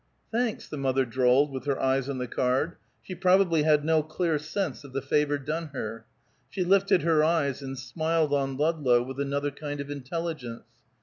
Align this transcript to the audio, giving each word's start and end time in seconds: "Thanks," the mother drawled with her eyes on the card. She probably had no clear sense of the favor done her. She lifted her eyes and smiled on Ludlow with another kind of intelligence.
"Thanks," 0.31 0.67
the 0.67 0.79
mother 0.79 1.05
drawled 1.05 1.51
with 1.51 1.65
her 1.65 1.79
eyes 1.79 2.09
on 2.09 2.17
the 2.17 2.25
card. 2.25 2.75
She 3.03 3.13
probably 3.13 3.61
had 3.61 3.85
no 3.85 4.01
clear 4.01 4.39
sense 4.39 4.83
of 4.83 4.93
the 4.93 5.01
favor 5.03 5.37
done 5.37 5.67
her. 5.73 6.05
She 6.49 6.63
lifted 6.63 7.03
her 7.03 7.23
eyes 7.23 7.61
and 7.61 7.77
smiled 7.77 8.33
on 8.33 8.57
Ludlow 8.57 9.03
with 9.03 9.19
another 9.19 9.51
kind 9.51 9.79
of 9.79 9.91
intelligence. 9.91 10.65